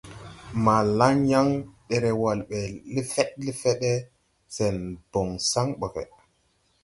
[0.63, 1.47] Maa laŋ yaŋ,
[1.87, 2.59] derewal ɓe
[2.93, 3.93] lefed lefede,
[4.55, 4.75] sen
[5.11, 6.03] bon san boge.